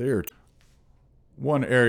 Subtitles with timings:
[0.00, 0.24] there.
[1.36, 1.78] One area